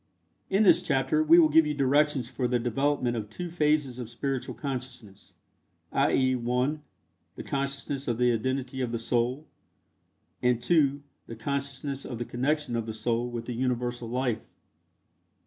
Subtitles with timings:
[0.49, 4.09] In this chapter we will give you directions for the development of two phases of
[4.09, 5.35] spiritual consciousness,
[5.91, 6.81] i.e., (1)
[7.35, 9.45] the consciousness of the identity of the Soul,
[10.41, 14.41] and (2) the consciousness of the connection of the Soul with the Universal Life.